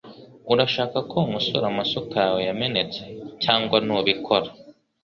[0.51, 3.01] Urashaka ko nkosora amasuka yawe yamenetse
[3.43, 4.49] cyangwa ntubikora